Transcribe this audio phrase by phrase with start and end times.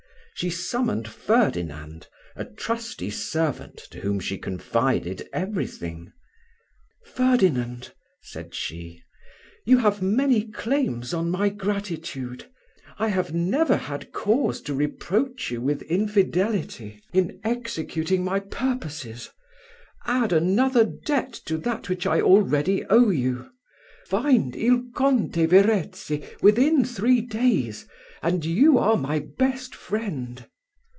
[0.33, 6.13] She summoned Ferdinand, a trusty servant, to whom she confided every thing.
[7.05, 7.93] "Ferdinand,"
[8.23, 9.03] said she,
[9.67, 12.49] "you have many claims on my gratitude:
[12.97, 19.29] I have never had cause to reproach you with infidelity in executing my purposes
[20.07, 23.51] add another debt to that which I already owe you:
[24.07, 27.87] find Il Conte Verezzi within three days,
[28.23, 30.45] and you are my best friend."